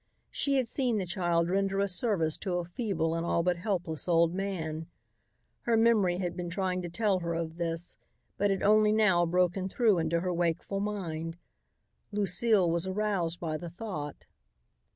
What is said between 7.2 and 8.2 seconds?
of this